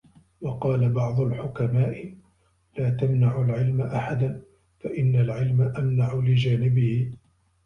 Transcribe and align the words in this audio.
وَقَالَ 0.41 0.89
بَعْضُ 0.93 1.19
الْحُكَمَاءِ 1.19 2.13
لَا 2.77 2.89
تَمْنَعُوا 2.89 3.43
الْعِلْمَ 3.45 3.81
أَحَدًا 3.81 4.41
فَإِنَّ 4.79 5.15
الْعِلْمَ 5.15 5.61
أَمْنَعُ 5.77 6.13
لِجَانِبِهِ 6.15 7.11